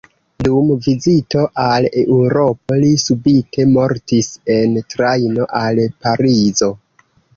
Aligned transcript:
Dum 0.45 0.69
vizito 0.85 1.41
al 1.63 1.87
Eŭropo 2.03 2.77
li 2.85 2.89
subite 3.03 3.67
mortis 3.75 4.31
en 4.55 4.75
trajno 4.95 5.47
al 5.61 5.83
Parizo. 6.07 6.73